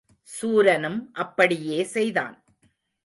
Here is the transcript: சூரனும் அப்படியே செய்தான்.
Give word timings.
சூரனும் 0.29 1.09
அப்படியே 1.13 1.83
செய்தான். 1.83 2.35